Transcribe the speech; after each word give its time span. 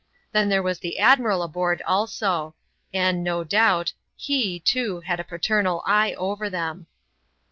Then 0.31 0.49
there 0.49 0.63
was 0.63 0.79
the 0.79 0.97
admiral 0.97 1.43
aboard, 1.43 1.83
also; 1.85 2.55
and, 2.91 3.23
no 3.23 3.43
doubt, 3.43 3.93
he 4.15 4.59
too 4.59 5.01
had 5.01 5.19
a 5.19 5.23
paternal 5.23 5.83
eye 5.85 6.15
over 6.15 6.49
them. 6.49 6.87